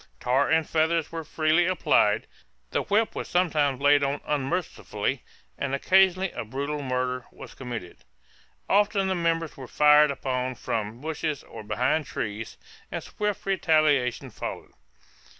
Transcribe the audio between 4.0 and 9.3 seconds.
on unmercifully, and occasionally a brutal murder was committed. Often the